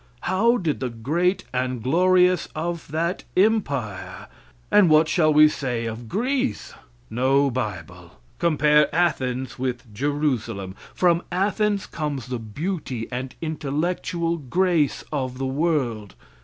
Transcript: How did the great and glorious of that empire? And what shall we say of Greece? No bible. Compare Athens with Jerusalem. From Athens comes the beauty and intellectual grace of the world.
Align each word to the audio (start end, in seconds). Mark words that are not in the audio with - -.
How 0.21 0.57
did 0.57 0.79
the 0.79 0.89
great 0.89 1.43
and 1.53 1.83
glorious 1.83 2.47
of 2.55 2.87
that 2.87 3.23
empire? 3.37 4.29
And 4.71 4.89
what 4.89 5.07
shall 5.07 5.31
we 5.31 5.47
say 5.47 5.85
of 5.85 6.09
Greece? 6.09 6.73
No 7.11 7.51
bible. 7.51 8.19
Compare 8.39 8.89
Athens 8.95 9.59
with 9.59 9.93
Jerusalem. 9.93 10.73
From 10.95 11.21
Athens 11.31 11.85
comes 11.85 12.25
the 12.29 12.39
beauty 12.39 13.07
and 13.11 13.35
intellectual 13.43 14.37
grace 14.37 15.03
of 15.13 15.37
the 15.37 15.45
world. 15.45 16.15